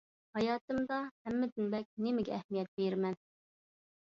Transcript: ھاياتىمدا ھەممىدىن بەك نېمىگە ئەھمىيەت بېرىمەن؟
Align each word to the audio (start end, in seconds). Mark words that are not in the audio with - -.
ھاياتىمدا 0.35 0.97
ھەممىدىن 1.27 1.69
بەك 1.75 1.85
نېمىگە 2.07 2.35
ئەھمىيەت 2.39 2.73
بېرىمەن؟ 2.81 3.19